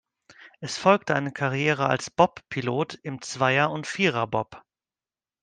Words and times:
Es 0.61 0.79
folgte 0.79 1.13
eine 1.13 1.31
Karriere 1.31 1.85
als 1.87 2.09
Bobpilot 2.09 2.95
im 3.03 3.21
Zweier- 3.21 3.69
und 3.69 3.85
Viererbob. 3.85 4.63